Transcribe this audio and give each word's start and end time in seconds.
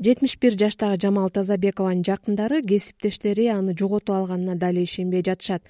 жетимиш 0.00 0.36
бир 0.40 0.56
жаштагы 0.56 0.96
жамал 1.02 1.28
тазабекованын 1.30 2.04
жакындары 2.04 2.62
кесиптештери 2.62 3.48
аны 3.52 3.74
жоготуп 3.76 4.14
алганына 4.16 4.56
дали 4.56 4.84
ишенбей 4.84 5.22
жатышат. 5.22 5.62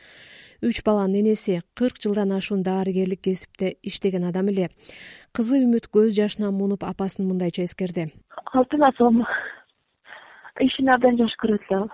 Үч 0.63 0.83
баланын 0.85 1.23
энеси 1.23 1.63
кырк 1.75 1.99
жылдан 2.03 2.33
ашуун 2.37 2.63
дарыгерлик 2.63 3.23
кесипте 3.23 3.75
иштеген 3.83 4.25
адам 4.29 4.49
эле. 4.53 4.69
Кызы 5.33 5.63
үмүт 5.65 5.89
көз 5.91 6.13
жашына 6.15 6.51
муунуп 6.51 6.85
апасын 6.85 7.27
мындайча 7.27 7.65
эскерди 7.65 8.11
алтын 8.53 8.83
апам 8.83 9.23
ишин 10.61 10.91
абдан 10.95 11.17
жакшы 11.19 11.39
көрөт 11.43 11.65
эле 11.71 11.79
ал 11.81 11.89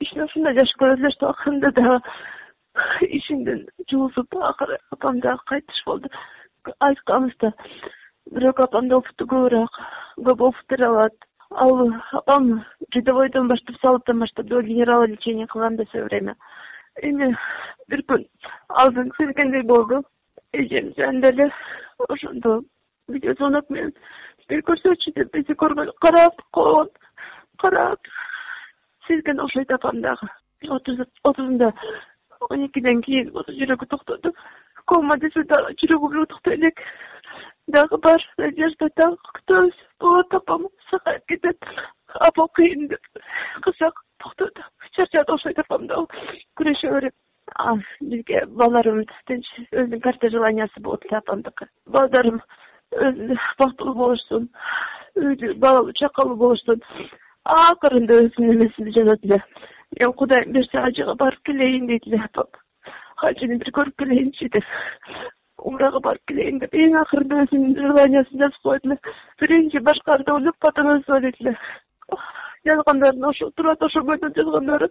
ишин 0.00 0.24
ушундай 0.24 0.54
жакшы 0.58 0.76
көрөт 0.82 1.00
эле 1.00 1.10
что 1.14 1.30
акырында 1.30 1.70
дагы 1.78 1.98
ишинден 3.18 3.64
жуузуп 3.90 4.36
акыры 4.50 4.78
апам 4.90 5.20
дагы 5.20 5.42
кайтыш 5.46 5.82
болду. 5.86 6.08
Айтканбыз 6.78 7.36
да 7.40 7.52
бирок 8.30 8.60
апамдын 8.60 8.98
опыту 8.98 9.26
көбүрөөк 9.26 9.80
көп 10.28 10.46
опыт 10.48 10.66
бере 10.68 10.86
алат 10.86 11.29
ал 11.50 11.92
апам 12.12 12.64
рядовойдон 12.94 13.48
баштап 13.48 13.76
заводдон 13.82 14.20
баштап 14.20 14.46
до 14.46 14.62
генерала 14.62 15.04
лечение 15.04 15.46
кылган 15.46 15.76
да 15.76 15.84
все 15.86 16.04
время. 16.04 16.36
Эми 17.02 17.36
бир 17.88 18.02
күн 18.02 18.26
алдын 18.68 19.10
келгендей 19.10 19.62
болду? 19.62 20.04
Эжем 20.52 20.92
жанында 20.96 21.28
эле 21.28 21.50
ошондо. 22.08 22.62
Видеозвонок 23.08 23.70
менен 23.70 23.92
бир 24.48 24.62
көрсөтчү 24.62 25.12
деп 25.14 25.32
бизди 25.32 25.52
көргөн. 25.52 25.90
Карап 26.00 26.40
койгон 26.52 26.88
карап. 27.58 28.00
Сезген 29.06 29.40
окшойт 29.40 29.70
апам 29.70 30.00
дагы. 30.00 30.28
Отузунда 31.24 31.72
он 32.48 32.66
экиден 32.66 33.02
кийин 33.02 33.30
жүрөгү 33.30 33.86
токтоду. 33.86 34.34
Кома 34.84 35.16
десе 35.18 35.42
дагы 35.44 35.74
жүрөгү 35.82 36.26
токтой 36.26 36.54
элек 36.54 36.80
дагы 37.70 37.98
бар 38.04 38.22
надежда 38.38 38.88
дагы 38.96 39.16
күтөбүз 39.38 39.80
болот 40.00 40.34
апам 40.34 40.66
сагайып 40.90 41.24
кетет 41.28 41.72
апам 42.28 42.48
кыйын 42.54 42.88
деп. 42.88 43.00
Кызчак 43.62 44.02
токтоду 44.18 44.62
чарчады 44.96 45.32
окшойт 45.32 45.58
апам 45.58 45.86
дагы 45.86 46.06
күрөшө 46.58 46.92
берет 46.94 47.14
бизге 48.00 48.44
балдарыбыз 48.46 49.06
тынч 49.26 49.46
өзүнүн 49.72 50.00
карта 50.00 50.30
желаниясы 50.30 50.80
болот 50.80 51.04
эле 51.06 51.18
апамдыкы. 51.18 51.66
Балдарым 51.86 52.40
бактылуу 53.58 53.94
болушсун. 53.94 54.48
Үйлүү 55.16 55.58
балалуу 55.58 55.92
чакалуу 55.92 56.36
болушсун. 56.36 56.82
Акырында 57.44 58.22
өзүнүн 58.24 58.56
эмесинде 58.56 58.96
жазат 58.98 59.24
эле 59.24 59.42
мен 59.98 60.12
кудайым 60.12 60.52
берсе 60.52 60.78
ажыга 60.78 61.14
барып 61.14 61.42
келейин 61.44 61.86
дейт 61.86 62.06
эле 62.06 62.22
апам. 62.24 62.46
Ажыны 63.22 63.58
бир 63.58 63.72
көрүп 63.76 63.96
келейинчи 63.98 64.48
деп 64.48 64.64
умрага 65.64 66.00
барып 66.00 66.22
келейин 66.28 66.58
деп. 66.62 66.74
Эң 66.74 66.98
акырында 67.02 67.44
өзүнүн 67.44 67.76
желаниясын 67.78 68.42
жазып 68.44 68.62
коет 68.62 68.86
эле 68.86 68.98
биринчи 69.40 69.82
башкарды 69.88 70.32
ойлоп 70.32 70.56
потом 70.60 70.92
өзү 70.96 71.16
ойлойт 71.16 71.40
эле 71.40 71.56
жазгандарын 72.66 73.24
ошо 73.32 73.50
турат 73.56 73.82
ошол 73.82 74.06
бойдон 74.08 74.32
жазгандары. 74.36 74.90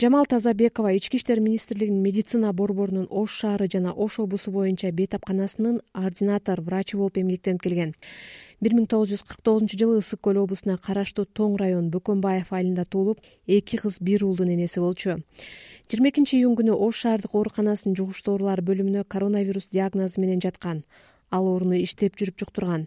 Жамал 0.00 0.26
тазабекова 0.26 0.92
ички 0.94 1.16
иштер 1.16 1.40
министрлигинин 1.40 2.02
медицина 2.02 2.52
борборунун 2.52 3.08
ош 3.10 3.32
шаары 3.40 3.66
жана 3.72 3.92
ош 3.92 4.20
облусу 4.20 4.52
боюнча 4.52 4.92
бейтапканасынын 4.92 5.80
ординатор 5.94 6.60
врачы 6.60 6.96
болуп 6.96 7.18
эмгектенип 7.18 7.60
келген 7.60 7.94
бир 8.60 8.74
миң 8.76 8.86
тогуз 8.92 9.10
жүз 9.12 9.22
кырк 9.24 9.40
тогузунчу 9.46 9.78
жылы 9.80 10.00
ысык 10.00 10.20
көл 10.26 10.42
облусуна 10.42 10.76
караштуу 10.80 11.24
тоң 11.24 11.56
район 11.60 11.88
бөкөнбаев 11.94 12.52
айылында 12.52 12.84
туулуп 12.84 13.22
эки 13.46 13.80
кыз 13.80 13.96
бир 14.00 14.24
уулдун 14.24 14.52
энеси 14.52 14.80
болчу. 14.84 15.16
Жыйырма 15.88 16.12
экинчи 16.12 16.36
июнь 16.36 16.58
күнү 16.58 16.76
ош 16.76 17.00
шаардык 17.04 17.34
ооруканасынын 17.34 17.96
жугуштуу 17.96 18.34
оорулар 18.36 18.60
бөлүмүнө 18.60 19.06
коронавирус 19.08 19.70
диагнозу 19.72 20.20
менен 20.20 20.44
жаткан 20.44 20.84
ал 21.30 21.46
ооруну 21.46 21.78
иштеп 21.78 22.18
жүрүп 22.18 22.42
жуктурган. 22.42 22.86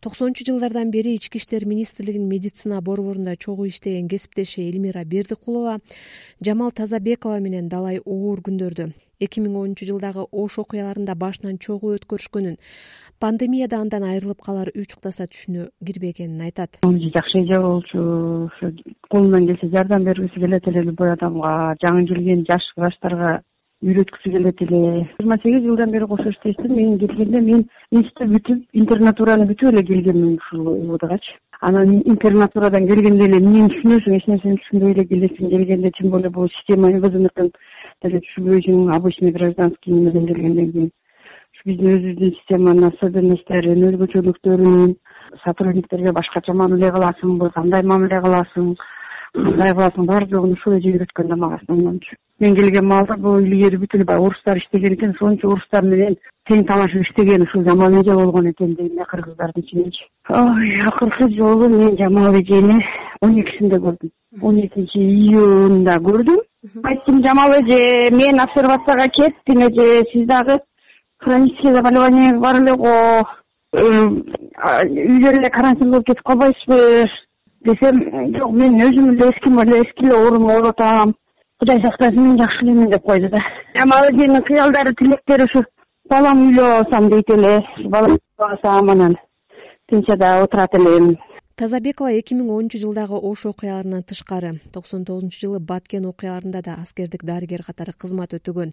Токсонунчу 0.00 0.46
жылдардан 0.48 0.90
бери 0.90 1.14
ички 1.14 1.38
иштер 1.38 1.66
министрлигинин 1.68 2.28
медицина 2.28 2.80
борборунда 2.80 3.36
чогуу 3.36 3.68
иштеген 3.68 4.08
кесиптеши 4.08 4.64
элмира 4.68 5.04
бердикулова 5.04 5.78
жамал 6.40 6.72
тазабекова 6.72 7.38
менен 7.38 7.68
далай 7.68 8.00
оор 8.04 8.40
күндөрдү 8.40 8.92
эки 9.26 9.42
миң 9.44 9.56
онунчу 9.60 9.86
жылдагы 9.88 10.24
ош 10.44 10.58
окуяларында 10.62 11.14
башынан 11.18 11.58
чогуу 11.62 11.94
өткөрүшкөнүн 11.98 12.56
пандемияда 13.22 13.78
андан 13.82 14.06
айрылып 14.08 14.42
калар 14.46 14.72
үч 14.74 14.96
уктаса 14.96 15.28
түшүнө 15.30 15.68
кирбегенин 15.86 16.40
айтат. 16.48 16.80
Жакшы 16.82 17.44
эже 17.44 17.60
болчу 17.62 18.02
ошо 18.48 18.72
колунан 19.08 19.46
келсе 19.46 19.70
жардам 19.76 20.04
бергиси 20.04 20.40
келет 20.40 20.68
эле 20.68 20.82
любой 20.90 21.12
адамга 21.12 21.76
жаңы 21.84 22.06
келген 22.10 22.44
жаш 22.50 22.66
врачтарга 22.76 23.38
үйрөткүсү 23.82 24.34
келет 24.34 24.60
эле 24.66 24.82
жыйырма 24.82 25.38
сегиз 25.42 25.64
жылдан 25.68 25.94
бери 25.94 26.10
кошо 26.10 26.34
иштейсиң 26.34 26.74
мен 26.74 26.98
келгенде 26.98 27.40
мен 27.46 27.64
институт 27.90 28.34
бүтүп 28.34 28.82
интернатураны 28.84 29.48
бүтүп 29.50 29.72
эле 29.72 29.86
келгенмин 29.90 30.36
ушул 30.38 30.68
убдгачы 30.74 31.38
анан 31.62 32.02
интернатурадан 32.12 32.86
келгенде 32.90 33.26
эле 33.28 33.38
эмнени 33.38 33.70
түшүнөсүң 33.72 34.16
эч 34.18 34.24
нерсени 34.30 34.58
түшүнбөй 34.62 34.94
эле 34.96 35.04
келесиң. 35.10 35.50
Келгенде 35.52 35.92
тем 35.98 36.10
более 36.10 36.30
бул 36.34 36.48
система 36.56 36.90
мвдныкын 36.90 37.52
деле 38.04 38.20
түшүнбөйсүң 38.26 38.90
обычный 38.96 39.32
гражданский 39.32 39.92
немеден 39.92 40.26
келгенден 40.26 40.72
кийин 40.72 40.90
ушу 41.52 41.68
биздин 41.68 41.92
өзүбүздүн 41.96 42.34
системанын 42.38 42.88
особенностторун 42.90 43.84
өзгөчөлүктөрүн 43.90 44.96
сотрудниктерге 45.44 46.12
башкача 46.16 46.54
мамиле 46.54 46.90
кыласыңбы 46.96 47.52
кандай 47.54 47.82
мамиле 47.82 48.20
кыласың 48.24 48.74
кандай 49.36 49.72
кыласың 49.72 50.08
баардыгын 50.10 50.56
ушул 50.56 50.76
эже 50.78 50.92
үйрөткөн 50.92 51.28
да 51.28 51.36
мага 51.36 51.60
основнончу 51.60 52.16
мен 52.40 52.56
келген 52.56 52.86
маалда 52.86 53.16
бул 53.16 53.38
илгери 53.38 53.78
бүт 53.82 53.94
эле 53.96 54.04
баягы 54.04 54.26
орустар 54.26 54.58
иштеген 54.58 54.96
экен 54.96 55.14
ошончо 55.14 55.52
орустар 55.52 55.84
менен 55.84 56.16
тең 56.50 56.66
талашып 56.66 57.06
иштеген 57.06 57.46
ушул 57.46 57.64
жамал 57.68 58.00
эже 58.00 58.14
болгон 58.18 58.50
экен 58.50 58.74
дейм 58.74 58.96
да 58.96 59.04
кыргыздардын 59.12 59.62
ичиненчи 59.62 60.08
ой 60.28 60.80
акыркы 60.88 61.30
жолу 61.36 61.68
мен 61.68 61.96
жамал 61.98 62.34
эжени 62.34 62.82
он 63.22 63.38
экисинде 63.40 63.78
көрдүм. 63.78 64.10
Он 64.40 64.58
экинчи 64.60 64.98
июнда 64.98 65.94
көрдүм 66.02 66.40
айттым 66.80 67.22
жамал 67.24 67.52
эже 67.60 68.10
мен 68.16 68.40
обсервацияга 68.40 69.08
кеттим 69.08 69.60
эже 69.68 70.04
сиз 70.12 70.26
дагы 70.26 70.60
хронический 71.18 71.74
заболеваниеңиз 71.74 72.38
бар 72.40 72.60
эле 72.60 72.76
го 72.76 72.94
үйлөр 73.72 75.38
эле 75.38 75.50
карантин 75.50 75.90
болуп 75.90 76.06
кетип 76.06 76.22
калбайсызбы 76.24 77.04
десем 77.66 78.00
жок 78.38 78.52
мен 78.52 78.80
өзүм 78.88 79.10
эле 79.12 79.28
эски 79.30 79.52
эле 79.64 79.82
эски 79.82 80.06
эле 80.06 80.16
ооруну 80.18 80.48
ооруп 80.48 80.80
атам 80.80 81.14
кудай 81.60 81.82
сактасын 81.82 82.22
мен 82.22 82.38
жакшы 82.38 82.64
элемин 82.64 82.90
деп 82.90 83.02
койду 83.02 83.28
да. 83.28 83.38
Жамал 83.76 84.08
эженин 84.10 84.42
кыялдары 84.42 84.94
тилектери 84.94 85.44
ушу 85.44 85.64
балам 86.10 86.48
үйлөп 86.48 86.72
алсам 86.78 87.08
дейт 87.10 87.30
эле 87.36 87.60
балам 87.84 88.16
үйлөп 88.16 88.48
алсам 88.48 88.90
анан. 88.90 89.16
Пенсияда 89.88 90.42
отурат 90.42 90.74
элем 90.74 91.16
тазабекова 91.60 92.12
эки 92.16 92.34
миң 92.36 92.48
онунчу 92.48 92.78
жылдагы 92.80 93.18
ош 93.28 93.42
окуяларынан 93.50 94.04
тышкары 94.08 94.52
токсон 94.72 95.04
тогузунчу 95.04 95.40
жылы 95.42 95.58
баткен 95.72 96.06
окуяларында 96.08 96.62
да 96.64 96.76
аскердик 96.80 97.24
дарыгер 97.28 97.64
катары 97.66 97.92
кызмат 97.92 98.32
өтөгөн 98.38 98.72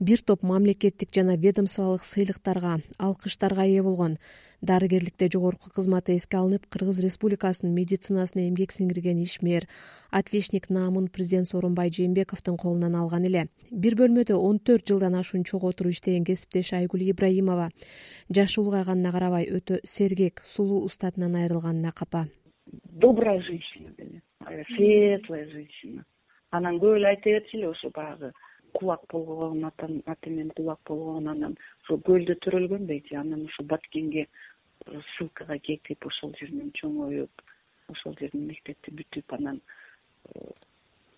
бир 0.00 0.22
топ 0.22 0.42
мамлекеттик 0.42 1.10
жана 1.14 1.36
ведомстволук 1.36 2.04
сыйлыктарга 2.06 2.78
алкыштарга 2.98 3.64
ээ 3.66 3.82
болгон. 3.82 4.18
Дарыгерликте 4.60 5.28
жогорку 5.32 5.70
кызматы 5.70 6.16
эске 6.16 6.38
алынып 6.38 6.66
кыргыз 6.70 6.98
республикасынын 7.02 7.74
медицинасына 7.74 8.48
эмгек 8.48 8.72
сиңирген 8.74 9.22
ишмер 9.22 9.68
отличник 10.10 10.70
наамын 10.70 11.08
президент 11.08 11.48
сооронбай 11.48 11.90
жээнбековдун 11.90 12.56
колунан 12.56 12.96
алган 12.96 13.24
эле. 13.26 13.46
Бир 13.70 13.94
бөлмөдө 13.94 14.34
он 14.34 14.58
төрт 14.58 14.86
жылдан 14.88 15.14
ашуун 15.14 15.44
чогуу 15.44 15.70
отуруп 15.70 15.94
иштеген 15.94 16.24
кесиптеши 16.24 16.76
айгүл 16.76 17.06
ибраимова 17.10 17.70
жашы 18.30 18.60
улгайганына 18.60 19.12
карабай 19.12 19.46
өтө 19.46 19.80
сергек 19.84 20.42
сулуу 20.44 20.84
устатынан 20.84 21.36
айрылганына 21.36 21.92
капа 21.92 22.26
добрая 22.72 23.40
женщина 23.42 23.90
деле 23.96 24.22
светлая 24.74 25.46
женщина. 25.50 26.04
Анан 26.50 26.78
көп 26.80 26.96
эле 26.96 27.10
айта 27.10 27.30
берчү 27.30 27.58
эле 27.58 27.68
ошо 27.68 27.90
баягы 27.94 28.32
кулак 28.72 29.02
болгон 29.12 29.64
аты 29.64 30.30
менен 30.30 30.50
кулак 30.56 30.80
болгон 30.86 31.28
анан 31.28 31.56
ошол 31.82 32.00
көлдө 32.08 32.38
төрөлгөн 32.44 32.86
дейчи 32.86 33.14
анан 33.14 33.44
ушул 33.48 33.66
баткенге 33.66 34.26
ссылкага 34.86 35.58
кетип 35.58 36.06
ошол 36.06 36.34
жерден 36.40 36.70
чоңоюп 36.80 37.44
ошол 37.94 38.16
жерден 38.20 38.46
мектепти 38.50 38.94
бүтүп 39.00 39.34
анан 39.38 39.60
э, 40.34 40.50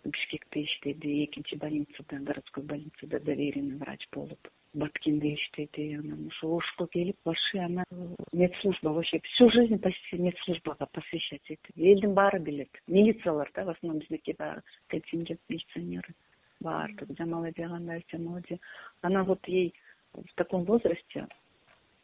бишкекте 0.05 0.65
иштеди. 0.65 1.25
Экинчи 1.25 1.57
больницада 1.57 2.19
городской 2.21 2.63
больницада 2.63 3.21
доверенный 3.21 3.77
врач 3.77 4.07
болуп 4.13 4.49
баткенде 4.73 5.35
иштеди. 5.35 5.95
Анан 5.95 6.29
ошо 6.29 6.57
ошко 6.57 6.87
келип 6.87 7.17
вообще 7.25 7.59
анан 7.61 7.85
медслужба 8.33 8.89
вообще 8.89 9.21
всю 9.21 9.51
жизнь 9.51 9.79
почти 9.79 10.17
медслужбага 10.17 10.87
посвящать 10.87 11.43
этип 11.49 11.77
элдин 11.77 12.15
баары 12.15 12.39
билет. 12.39 12.71
Милициялар 12.87 13.51
да 13.55 13.65
в 13.65 13.71
основном 13.71 14.01
биздики 14.01 14.35
баягы 14.39 14.63
контингент 14.89 15.41
милиционеры 15.49 16.15
баардыгы 16.61 17.15
жамал 17.19 17.45
эже 17.45 17.69
кандай 17.69 18.05
жамал 18.13 18.39
эже 18.39 18.59
анан 19.03 19.25
вот 19.25 19.47
ей 19.49 19.75
в 20.13 20.35
таком 20.35 20.65
возрасте 20.65 21.27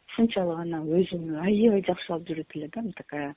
ушунчалык 0.09 0.59
анан 0.59 0.89
өзүн 0.89 1.37
аябай 1.45 1.85
жакшы 1.87 2.13
алып 2.13 2.29
жүрөт 2.29 2.57
эле 2.57 2.69
да 2.75 2.83
такая 2.97 3.35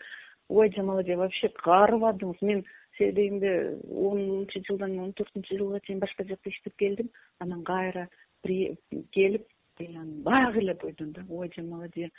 ой 0.48 0.71
жамал 0.75 1.01
эже 1.01 1.18
вообще 1.18 1.51
каарыбадыңыз 1.63 2.42
мен 2.42 2.66
себебинде 2.98 3.77
онунчу 3.89 4.63
жылдан 4.68 4.98
он 5.00 5.13
төртүнчү 5.13 5.57
жылга 5.57 5.80
чейин 5.86 6.00
башка 6.00 6.24
жакта 6.24 6.50
иштеп 6.50 6.75
келдим 6.77 7.10
анан 7.39 7.63
кайра 7.63 8.07
келип 8.44 9.48
баягы 9.80 10.60
эле 10.60 10.74
бойдон 10.74 11.12
да 11.12 11.25
ой 11.30 11.51
жамал 11.56 11.86
эже 11.86 12.12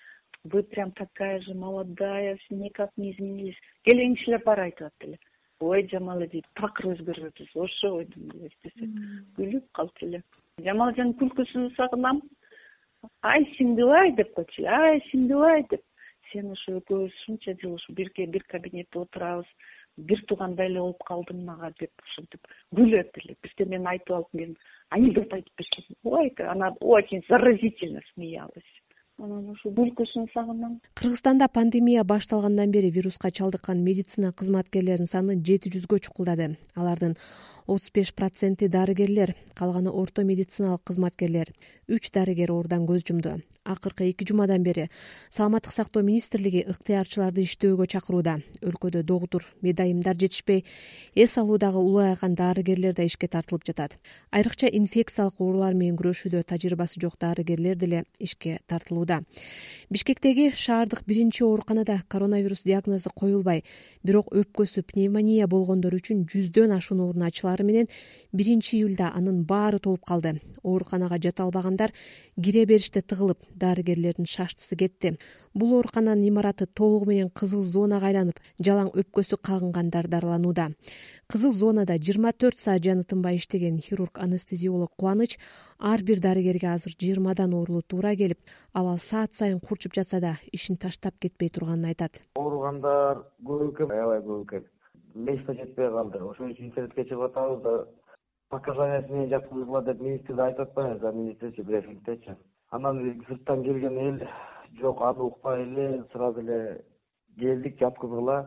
вы 0.45 0.63
прям 0.63 0.93
такая 0.93 1.41
же 1.41 1.55
молодая 1.55 2.39
никак 2.51 2.91
не 2.97 3.13
изменились 3.13 3.61
келген 3.83 4.15
кишилер 4.17 4.43
баары 4.45 4.69
айтып 4.69 4.87
атты 4.89 5.07
эле 5.07 5.19
ой 5.61 5.87
жамал 5.93 6.25
дейт 6.33 6.47
такыр 6.61 6.93
өзгөрбөпсүз 6.95 7.57
ошо 7.65 7.95
ойдум 8.01 8.31
десе 8.35 8.91
күлүп 9.37 9.67
калчу 9.79 10.07
эле 10.07 10.23
жамалжандын 10.67 11.19
күлкүсүн 11.21 11.69
сагынам 11.77 12.23
ай 13.33 13.45
сиңдиби 13.57 13.99
ай 13.99 14.13
деп 14.21 14.33
койчу 14.39 14.63
эле 14.63 14.73
ай 14.77 15.03
сиңдиби 15.11 15.53
ай 15.53 15.67
деп. 15.73 15.85
Сен 16.31 16.51
ушу 16.55 16.77
экөөбүз 16.79 17.15
ушунча 17.21 17.57
жыл 17.61 17.77
ушу 17.77 17.95
бирге 18.01 18.27
бир 18.35 18.45
кабинетте 18.53 19.01
отурабыз. 19.01 19.49
Бир 20.11 20.21
туугандай 20.29 20.71
эле 20.71 20.81
болуп 20.85 21.03
калдың 21.09 21.41
мага 21.47 21.73
деп 21.81 22.05
ушинтип 22.05 22.53
күлөт 22.77 23.19
эле. 23.23 23.37
Бирден 23.43 23.73
мен 23.75 23.89
айтып 23.93 24.15
алып 24.19 24.39
мен 24.43 24.55
анекдот 24.97 25.35
айтып 25.39 25.63
берсем 25.63 25.97
ой 26.05 26.33
она 26.55 26.71
очень 26.81 27.25
заразительно 27.29 28.01
смеялась 28.13 28.73
анан 29.21 29.51
ушу 29.53 29.71
күлкүсүн 29.77 30.29
сагынам 30.33 30.79
кыргызстанда 30.97 31.49
пандемия 31.53 32.05
башталгандан 32.05 32.71
бери 32.73 32.91
вируска 32.91 33.31
чалдыккан 33.31 33.83
медицина 33.85 34.33
кызматкерлеринин 34.33 35.07
саны 35.07 35.37
жети 35.37 35.69
жүзгө 35.75 35.99
чукулдады. 36.07 36.57
Алардын 36.75 37.17
отуз 37.67 37.91
беш 37.95 38.15
проценти 38.15 38.69
дарыгерлер 38.69 39.35
калганы 39.55 39.91
орто 39.91 40.25
медициналык 40.25 40.83
кызматкерлер. 40.85 41.53
Үч 41.89 42.11
дарыгер 42.15 42.53
оорудан 42.53 42.87
көз 42.87 43.05
жумду. 43.07 43.43
Акыркы 43.65 44.09
эки 44.09 44.25
жумадан 44.25 44.63
бери 44.63 44.89
саламаттык 45.29 45.73
сактоо 45.73 46.03
министрлиги 46.03 46.65
ыктыярчыларды 46.65 47.45
иштөөгө 47.45 47.87
чакырууда. 47.93 48.39
Өлкөдө 48.63 49.03
догутур 49.05 49.45
медайымдар 49.61 50.17
жетишпей 50.17 50.65
эс 51.15 51.37
алуудагы 51.37 51.79
улайган 51.79 52.35
дарыгерлер 52.35 52.95
да 52.95 53.05
ишке 53.05 53.29
тартылып 53.29 53.67
жатат. 53.67 53.99
Айрыкча 54.31 54.67
инфекциялык 54.67 55.41
оорулар 55.41 55.75
менен 55.75 55.99
күрөшүүдө 56.01 56.45
тажрыйбасы 56.47 57.03
жок 57.03 57.19
дарыгерлер 57.21 57.77
деле 57.77 58.05
ишке 58.19 58.61
тартылууда 58.67 59.10
бишкектеги 59.91 60.53
шаардык 60.55 61.03
биринчи 61.07 61.43
ооруканада 61.43 62.03
коронавирус 62.09 62.63
диагнозу 62.63 63.11
коюлбай 63.15 63.65
бирок 64.05 64.31
өпкөсү 64.31 64.85
пневмония 64.93 65.49
болгондор 65.51 65.97
үчүн 65.99 66.23
жүздөн 66.31 66.77
ашуун 66.77 67.03
орун 67.09 67.27
ачылары 67.27 67.67
менен 67.67 67.91
биринчи 68.33 68.77
июлда 68.79 69.11
анын 69.15 69.43
баары 69.45 69.79
толуп 69.79 70.05
калды. 70.07 70.41
Ооруканага 70.63 71.19
жата 71.19 71.43
албагандар 71.43 71.93
кире 72.37 72.67
бериште 72.67 73.01
тыгылып 73.01 73.41
дарыгерлердин 73.55 74.27
шаштысы 74.27 74.77
кетти. 74.77 75.17
Бул 75.55 75.75
оорукананын 75.79 76.29
имараты 76.29 76.67
толугу 76.67 77.11
менен 77.11 77.31
кызыл 77.31 77.65
зонага 77.65 78.07
айланып 78.13 78.39
жалаң 78.61 78.93
өпкөсү 78.95 79.41
кагынгандар 79.43 80.07
дарыланууда 80.09 80.71
кызыл 81.31 81.53
зонада 81.55 81.95
жыйырма 81.95 82.33
төрт 82.35 82.59
саат 82.59 82.83
жаны 82.83 83.05
тынбай 83.07 83.37
иштеген 83.39 83.77
хирург 83.79 84.19
анестезиолог 84.19 84.91
кубаныч 84.99 85.37
ар 85.79 86.03
бир 86.03 86.19
дарыгерге 86.21 86.69
азыр 86.75 86.97
жыйырмадан 86.99 87.55
оорулуу 87.55 87.83
туура 87.83 88.17
келип 88.17 88.41
абал 88.73 88.99
саат 89.01 89.35
сайын 89.35 89.61
курчуп 89.61 89.95
жатса 89.95 90.21
да 90.21 90.35
ишин 90.53 90.77
таштап 90.77 91.15
кетпей 91.19 91.49
турганын 91.49 91.89
айтат. 91.93 92.23
Ооругандар 92.37 93.25
көп 93.45 93.71
экен 93.71 93.91
аябай 93.97 94.21
көп 94.21 94.45
экен 94.47 94.69
место 95.15 95.55
жетпей 95.55 95.91
калды. 95.91 96.23
Ошон 96.23 96.53
үчүн 96.53 96.71
интернетке 96.71 97.05
чыгып 97.09 97.31
атабыз 97.31 97.63
да 97.65 97.75
показаниясы 98.51 99.13
менен 99.13 99.31
жаткызгыла 99.31 99.83
деп 99.87 100.01
министрде 100.01 100.43
айтып 100.43 100.69
атпайбызбы 100.69 101.01
замминистрчи 101.07 101.63
брифингдечи 101.63 102.37
анан 102.71 102.99
сырттан 103.29 103.63
келген 103.65 103.99
эл 103.99 104.19
жок 104.81 105.03
аны 105.03 105.23
укпай 105.23 105.63
эле 105.63 106.05
сразу 106.13 106.41
эле 106.41 106.85
келдик 107.39 107.79
жаткызгыла 107.79 108.39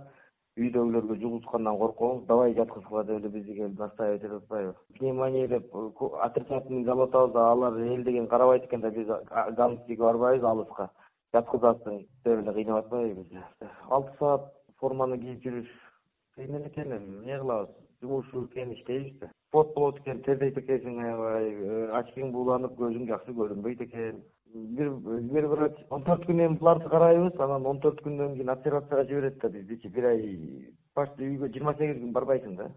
үйдөгүлөргө 0.57 1.15
жугузткандан 1.21 1.77
коркобуз 1.77 2.25
давай 2.27 2.53
жаткызгыла 2.53 3.03
деп 3.03 3.19
эле 3.19 3.29
бизди 3.29 3.55
келип 3.57 3.79
настаивать 3.79 4.21
этип 4.21 4.35
атпайбы. 4.35 4.75
Пневмония 4.99 5.47
деп 5.47 5.75
отрицательный 6.21 6.83
деп 6.85 6.99
атабыз 7.07 7.35
алар 7.35 7.79
эл 7.79 8.03
деген 8.03 8.27
карабайт 8.27 8.65
экен 8.65 8.81
да 8.81 8.91
биз 8.91 9.07
галстиге 9.57 10.03
барбайбыз 10.03 10.43
алыска. 10.43 10.89
Жаткызасың 11.33 12.05
деп 12.23 12.39
эле 12.39 12.53
кыйнап 12.53 12.85
атпайбы 12.85 13.21
бизди 13.21 13.41
алты 13.89 14.17
саат 14.19 14.51
форманы 14.79 15.17
кийип 15.17 15.41
жүрүш 15.43 15.71
кыйын 16.35 16.55
эле 16.55 16.67
экен 16.67 16.97
эми 16.97 17.17
эмне 17.17 17.39
кылабыз? 17.39 17.75
Жумуш 18.01 18.29
экен 18.45 18.73
иштейбиз 18.73 19.19
да 19.19 19.31
болот 19.53 19.99
экен 20.01 20.21
тердейт 20.25 20.57
экенсиң 20.57 20.99
аябай 21.03 21.49
э, 21.53 21.89
очкиң 21.99 22.31
бууланып 22.33 22.73
көзүң 22.79 23.07
жакшы 23.09 23.35
көрүнбөйт 23.37 23.83
экен. 23.85 24.21
Бир 24.53 24.89
бир 25.33 25.47
врач 25.51 25.77
он 25.89 26.03
төрт 26.07 26.25
күн 26.29 26.41
эми 26.45 26.57
буларды 26.61 26.89
карайбыз 26.89 27.39
анан 27.41 27.65
он 27.65 27.79
төрт 27.81 28.01
күндөн 28.05 28.35
кийин 28.37 28.49
операцияга 28.53 29.05
жиберет 29.09 29.39
да 29.41 29.49
биздичи 29.49 29.89
бир 29.89 30.09
ай 30.11 30.21
почти 30.95 31.29
үйгө 31.29 31.49
жыйырма 31.53 31.73
сегиз 31.77 32.01
күн 32.01 32.13
барбайсың 32.17 32.55
да. 32.57 32.69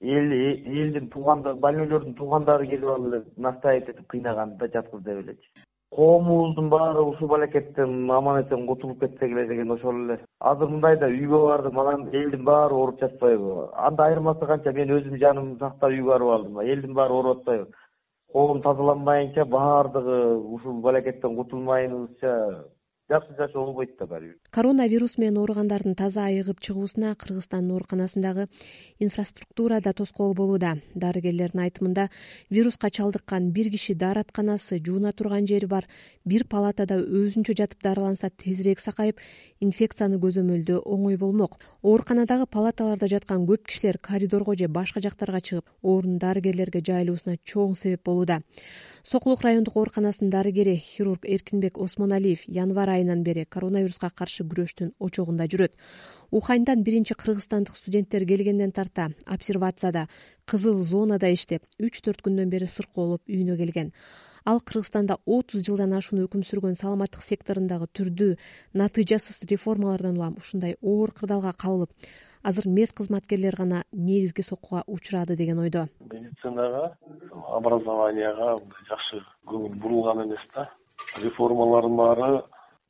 Эл 0.00 0.32
элдин 0.32 1.08
туугандары 1.10 1.58
больнойлордун 1.66 2.14
туугандары 2.14 2.66
келип 2.66 2.90
алып 2.96 3.12
эле 3.12 3.22
настаивать 3.36 3.88
этип 3.94 4.06
кыйнаган 4.06 4.56
да 4.58 4.68
жаткыз 4.74 5.02
деп 5.02 5.22
элечи 5.24 5.64
коомубуздун 5.96 6.68
баары 6.70 7.02
ушул 7.02 7.28
балекеттен 7.28 8.10
аман 8.10 8.42
эсен 8.42 8.66
кутулуп 8.66 9.00
кетсек 9.00 9.30
эле 9.30 9.46
деген 9.46 9.70
ошол 9.70 9.94
эле. 10.04 10.18
Азыр 10.40 10.68
мындай 10.68 10.96
да 10.96 11.06
үйгө 11.06 11.40
бардым 11.46 11.78
анан 11.80 12.08
элдин 12.12 12.44
баары 12.44 12.74
ооруп 12.74 13.00
жатпайбы. 13.00 13.68
Анда 13.74 14.06
айырмасы 14.08 14.46
канча 14.46 14.72
мен 14.72 14.90
өзүм 14.90 15.18
жанымды 15.22 15.58
сактап 15.58 15.90
үйгө 15.90 16.08
барып 16.08 16.32
алдым. 16.36 16.60
Элдин 16.60 16.94
баары 16.94 17.14
ооруп 17.14 17.38
атпайбы. 17.38 17.68
Коом 18.32 18.62
тазаланбайынча 18.62 19.44
баардыгы 19.44 20.36
ушул 20.56 20.80
балекеттен 20.82 21.36
кутулмайыбызча 21.36 22.64
жакшы 23.08 23.34
жашоо 23.36 23.66
болбойт 23.66 23.98
да 23.98 24.06
баары. 24.06 24.26
Бир 24.26 24.38
коронавирус 24.50 25.18
менен 25.18 25.38
ооругандардын 25.38 25.94
таза 25.94 26.24
айыгып 26.24 26.60
чыгуусуна 26.60 27.14
кыргызстандын 27.20 27.74
ооруканасындагы 27.74 28.46
инфраструктура 28.98 29.80
да 29.80 29.92
тоскоол 29.92 30.34
болууда. 30.34 30.78
Дарыгерлердин 30.94 31.60
айтымында 31.60 32.08
вируска 32.50 32.90
чалдыккан 32.90 33.50
бир 33.52 33.68
киши 33.70 33.94
дааратканасы 33.94 34.78
жууна 34.78 35.12
турган 35.12 35.46
жери 35.46 35.66
бар. 35.66 35.84
Бир 36.24 36.46
палатада 36.48 36.96
өзүнчө 36.96 37.52
жатып 37.60 37.82
дарыланса 37.82 38.30
тезирээк 38.30 38.80
сакайып 38.80 39.20
инфекцияны 39.60 40.16
көзөмөлдөө 40.16 40.80
оңой 40.84 41.18
болмок. 41.18 41.60
Ооруканадагы 41.82 42.46
палаталарда 42.46 43.08
жаткан 43.08 43.44
көп 43.44 43.66
кишилер 43.68 43.98
коридорго 43.98 44.56
же 44.56 44.68
башка 44.68 45.00
жактарга 45.00 45.40
чыгып 45.40 45.68
оорунун 45.82 46.18
дарыгерлерге 46.18 46.80
жайылуусуна 46.80 47.36
чоң 47.44 47.76
себеп 47.76 48.04
болууда. 48.04 48.40
Сокулук 49.04 49.42
райондук 49.44 49.76
ооруканасынын 49.76 50.30
дарыгери 50.30 50.76
хирург 50.76 51.26
эркинбек 51.28 51.76
осмоналиев 51.78 52.40
январь 52.46 52.93
айынан 52.94 53.22
бери 53.26 53.44
коронавируска 53.44 54.10
каршы 54.10 54.46
күрөштүн 54.48 54.92
очогунда 54.98 55.46
жүрөт. 55.50 55.74
Уханьдан 56.30 56.82
биринчи 56.82 57.14
кыргызстандык 57.14 57.76
студенттер 57.76 58.26
келгенден 58.26 58.72
тарта 58.72 59.10
обсервацияда 59.26 60.06
кызыл 60.46 60.82
зонада 60.84 61.32
иштеп 61.32 61.66
үч 61.78 62.00
төрт 62.00 62.22
күндөн 62.24 62.50
бери 62.50 62.66
сыркоолоп 62.70 63.22
үйүнө 63.28 63.56
келген. 63.58 63.92
Ал 64.44 64.60
кыргызстанда 64.60 65.16
отуз 65.24 65.64
жылдан 65.64 65.94
ашуун 65.96 66.26
өкүм 66.26 66.42
сүргөн 66.44 66.76
саламаттык 66.76 67.22
секторундагы 67.24 67.88
түрдүү 67.96 68.36
натыйжасыз 68.76 69.46
реформалардан 69.48 70.18
улам 70.18 70.36
ушундай 70.36 70.76
оор 70.82 71.14
кырдаалга 71.16 71.54
кабылып 71.56 71.92
азыр 72.44 72.68
мед 72.68 72.92
кызматкерлери 72.92 73.56
гана 73.56 73.84
негизги 73.92 74.42
соккуга 74.42 74.84
учурады 74.86 75.36
деген 75.36 75.58
ойдо. 75.58 75.88
Медицинага 76.12 76.96
образованияга 77.48 78.58
мындай 78.60 78.88
жакшы 78.90 79.22
көңүл 79.48 79.78
бурулган 79.80 80.26
эмес 80.26 80.44
да 80.54 80.68
реформалардын 81.24 81.96
баары 81.96 82.42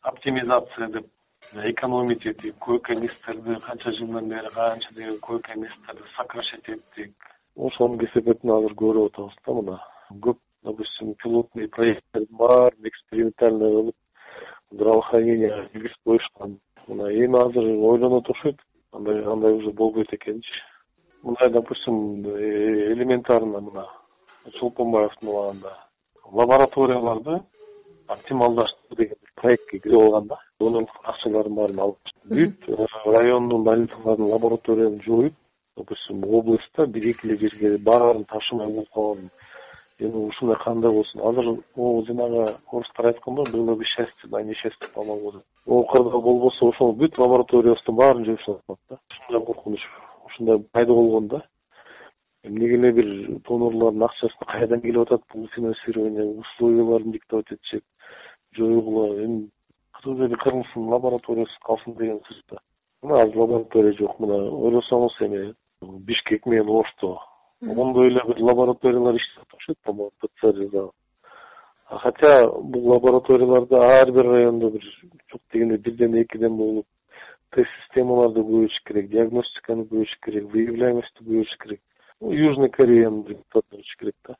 оптимизация 0.04 0.88
деп 0.88 1.06
экономить 1.52 2.26
этип 2.26 2.58
койка 2.58 2.94
месттерди 2.94 3.56
канча 3.66 3.92
жылдан 3.92 4.28
бери 4.28 4.50
канча 4.54 4.94
деген 4.94 5.18
койка 5.18 5.58
месттерди 5.58 6.02
сокращать 6.16 6.68
эттик. 6.68 7.12
Ошонун 7.56 7.98
кесепетин 7.98 8.50
азыр 8.50 8.74
көрүп 8.74 9.12
атабыз 9.12 9.36
да 9.46 9.52
мына. 9.52 9.80
Көп 10.10 10.38
допустим 10.62 11.14
пилотный 11.14 11.68
проекттердин 11.68 12.36
баарын 12.36 12.88
экспериментальный 12.88 13.70
кылып 13.70 13.96
здравоохраненияга 14.70 15.68
киргизип 15.72 15.98
коюшкан. 16.04 16.60
Мына 16.86 17.10
эми 17.12 17.38
азыр 17.46 17.64
ойлонот 17.64 18.30
окшойт 18.30 18.60
андай 18.92 19.24
андай 19.24 19.52
уже 19.52 19.70
болбойт 19.72 20.12
экенинчи 20.12 20.62
мындай 21.22 21.50
допустим 21.50 22.26
э, 22.26 22.92
элементарно 22.92 23.60
мына 23.60 23.88
чолпонбаевдин 24.58 25.28
убагында 25.28 25.78
лабораторияларды 26.24 27.40
оптималдаштыруу 28.08 28.96
деген 28.96 29.16
проектке 29.34 29.78
кирип 29.78 30.00
алган 30.00 30.26
да. 30.28 30.38
Донорлук 30.60 31.00
акчалардын 31.02 31.54
баарын 31.54 31.80
алып 31.80 32.12
бүт 32.24 32.68
э, 32.68 32.86
райондун 33.06 33.64
больницаларын 33.64 34.30
лабораторияны 34.32 35.02
жоюп 35.02 35.34
допустим 35.76 36.24
областьта 36.24 36.86
бир 36.86 37.06
эки 37.10 37.26
эле 37.26 37.38
жерге 37.38 37.78
баарын 37.78 38.24
ташымай 38.24 38.66
болуп 38.66 38.90
калган. 38.94 39.30
Эми 39.98 40.26
ушундай 40.28 40.56
кандай 40.58 40.90
болсун? 40.90 41.20
Азыр 41.22 41.62
могу 41.76 42.04
жанагы 42.06 42.56
орустар 42.72 43.06
айтканго 43.06 43.44
было 43.52 43.74
бы 43.74 43.84
счастье 43.84 44.28
да 44.28 44.42
несчастье 44.42 44.88
помогло 44.94 45.32
деп 45.32 45.44
могу 45.66 45.86
кырдаал 45.86 46.20
болбосо 46.20 46.66
ошол 46.66 46.92
бүт 46.92 47.18
лабораториябыздын 47.18 47.96
баарын 47.96 48.24
жоюшат 48.24 48.60
да. 48.88 48.98
Ушундай 49.10 49.46
коркунуч 49.46 49.80
ушундай 50.26 50.58
пайда 50.72 50.92
болгон 50.92 51.28
да 51.28 51.42
эмнеге 52.44 52.74
эле 52.74 52.92
бир 52.92 53.38
донорлордун 53.48 54.04
акчасы 54.04 54.46
кайдан 54.46 54.80
келип 54.80 55.02
атат 55.02 55.22
бул 55.32 55.48
финансирование 55.54 56.24
условияларын 56.24 57.12
диктовать 57.12 57.52
этишет 57.52 57.84
жоюгула 58.52 59.24
эми 59.24 59.50
кыргыз 59.92 60.26
эли 60.26 60.34
кырылсын 60.34 60.88
лабораториясыз 60.88 61.58
калсын 61.64 61.94
деген 61.94 62.20
сөз 62.28 62.42
да. 62.50 62.58
Мына 63.02 63.22
азыр 63.22 63.36
лаборатория 63.36 63.92
жок 63.98 64.18
мына 64.20 64.36
ойлосоңуз 64.50 65.16
эми 65.20 65.54
бишкек 65.82 66.46
менен 66.46 66.68
ошто 66.68 67.18
ондой 67.62 68.08
эле 68.08 68.20
бир 68.26 68.38
лабораториялар 68.40 69.16
иштеп 69.16 69.54
окшойт 69.54 69.78
по 69.82 70.10
пцр 70.20 70.90
хотя 71.86 72.50
бул 72.60 72.88
лабораторияларда 72.92 74.00
ар 74.00 74.12
бир 74.12 74.26
райондо 74.26 74.70
бир 74.70 74.84
жок 75.32 75.40
дегенде 75.52 75.78
бирден 75.78 76.22
экиден 76.22 76.56
болуп 76.56 76.86
тест 77.54 77.70
системаларды 77.82 78.40
көбөйтүш 78.40 78.82
керек 78.86 79.10
диагностиканы 79.10 79.84
көбөйтүш 79.88 80.18
керек 80.24 80.50
выявляемостьти 80.52 81.24
көбөйтүш 81.24 81.58
керек 81.62 81.80
южный 82.20 82.70
кореянын 82.70 83.26
результаттырыш 83.26 83.96
керек 83.96 84.16
да. 84.24 84.36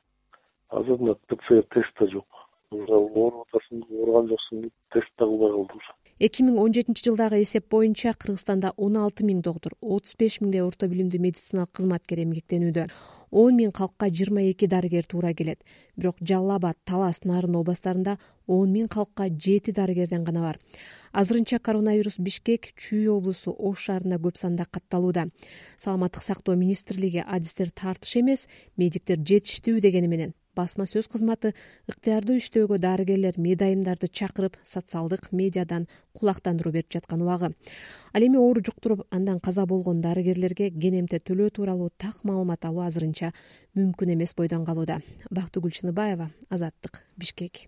Азыр 0.69 0.97
мына 0.97 1.15
пцр 1.27 1.63
тест 1.69 1.99
да 1.99 2.07
жок 2.07 2.25
ооруп 2.71 3.45
атасыңбы 3.45 3.99
ооруган 3.99 4.31
жоксуңбу 4.31 4.71
тест 4.93 5.11
да 5.19 5.25
кылбай 5.25 5.51
калды 5.51 5.79
уже 5.79 5.93
эки 6.19 6.43
миң 6.47 6.57
он 6.63 6.73
жетинчи 6.73 7.03
жылдагы 7.03 7.41
эсеп 7.43 7.67
боюнча 7.69 8.13
кыргызстанда 8.13 8.71
он 8.77 8.97
алты 8.97 9.25
миң 9.27 9.41
доктур 9.43 9.73
отуз 9.81 10.15
беш 10.19 10.39
миңдей 10.41 10.63
орто 10.63 10.87
билимдүү 10.87 11.19
медициналык 11.19 11.73
кызматкер 11.75 12.21
эмгектенүүдө 12.23 12.87
он 13.35 13.57
миң 13.59 13.73
калкка 13.75 14.07
жыйырма 14.07 14.45
эки 14.47 14.67
дарыгер 14.71 15.03
туура 15.03 15.33
келет. 15.33 15.59
Бирок 15.97 16.15
жалал 16.21 16.55
абад 16.55 16.77
талас 16.85 17.25
нарын 17.25 17.57
областарында 17.59 18.17
он 18.47 18.71
миң 18.71 18.87
калкка 18.87 19.27
жети 19.27 19.73
дарыгерден 19.75 20.23
гана 20.23 20.45
бар. 20.45 20.59
Азырынча 21.11 21.59
коронавирус 21.59 22.15
бишкек 22.17 22.71
чүй 22.79 23.09
облусу 23.11 23.51
ош 23.51 23.89
шаарында 23.89 24.21
көп 24.23 24.39
санда 24.39 24.65
катталууда. 24.71 25.27
Саламаттык 25.77 26.23
сактоо 26.23 26.55
министрлиги 26.55 27.25
адистер 27.27 27.71
тартыш 27.75 28.15
эмес 28.23 28.47
медиктер 28.77 29.19
жетиштүү 29.19 29.81
дегени 29.81 30.07
менен 30.07 30.33
басма 30.55 30.85
сөз 30.89 31.09
кызматы 31.11 31.53
ыктыярдуу 31.91 32.37
иштөөгө 32.39 32.79
дарыгерлер 32.79 33.37
медайымдарды 33.37 34.07
чакырып 34.07 34.57
социалдык 34.63 35.29
медиадан 35.31 35.87
кулактандыруу 36.15 36.73
берип 36.73 36.91
жаткан 36.95 37.21
убагы. 37.21 37.51
Ал 38.13 38.23
эми 38.23 38.37
оору 38.37 38.63
жуктуруп 38.65 39.05
андан 39.11 39.39
каза 39.39 39.65
болгон 39.65 40.01
дарыгерлерге 40.01 40.71
кенемте 40.71 41.19
төлөө 41.19 41.51
тууралуу 41.59 41.91
так 41.97 42.23
маалымат 42.23 42.65
алуу 42.65 42.87
азырынча 42.87 43.33
мүмкүн 43.75 44.15
эмес 44.15 44.33
бойдон 44.33 44.65
калууда. 44.65 45.01
Бактыгүл 45.29 45.71
чыныбаева 45.71 46.31
азаттык 46.49 47.03
бишкек 47.17 47.67